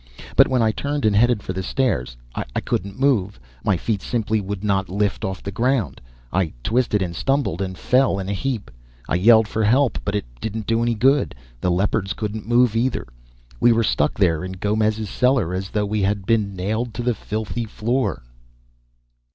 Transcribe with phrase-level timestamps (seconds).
[0.35, 3.39] But when I turned and headed for the stairs, I couldn't move.
[3.63, 6.01] My feet simply would not lift off the ground.
[6.33, 8.71] I twisted, and stumbled, and fell in a heap;
[9.07, 11.35] I yelled for help, but it didn't do any good.
[11.59, 13.05] The Leopards couldn't move either.
[13.59, 17.13] We were stuck there in Gomez's cellar, as though we had been nailed to the
[17.13, 18.23] filthy floor.